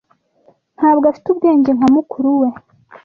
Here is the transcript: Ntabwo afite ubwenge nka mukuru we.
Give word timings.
Ntabwo 0.77 1.05
afite 1.11 1.27
ubwenge 1.29 1.71
nka 1.77 1.87
mukuru 1.95 2.29
we. 2.39 2.47